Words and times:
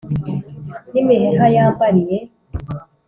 N‘imiheha 0.91 1.45
yambariye 1.55 2.17